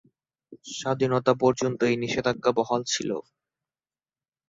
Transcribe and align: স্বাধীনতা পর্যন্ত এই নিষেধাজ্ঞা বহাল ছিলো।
স্বাধীনতা 0.73 1.33
পর্যন্ত 1.41 1.79
এই 1.83 1.97
নিষেধাজ্ঞা 2.03 2.51
বহাল 2.57 2.81
ছিলো। 2.87 3.17